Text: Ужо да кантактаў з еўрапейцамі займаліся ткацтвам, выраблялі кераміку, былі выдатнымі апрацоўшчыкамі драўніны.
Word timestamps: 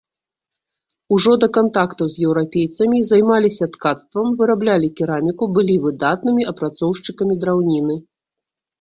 Ужо 1.15 1.33
да 1.43 1.49
кантактаў 1.57 2.05
з 2.13 2.17
еўрапейцамі 2.29 3.03
займаліся 3.11 3.69
ткацтвам, 3.77 4.27
выраблялі 4.43 4.93
кераміку, 5.03 5.43
былі 5.61 5.75
выдатнымі 5.87 6.51
апрацоўшчыкамі 6.57 7.33
драўніны. 7.47 7.95